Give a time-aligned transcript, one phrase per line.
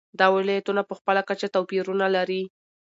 [0.19, 2.43] دا ولایتونه په خپله کچه توپیرونه لري.